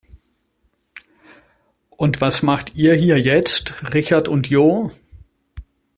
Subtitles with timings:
[1.91, 4.89] Und was macht ihr hier jetzt, Richard und Jo?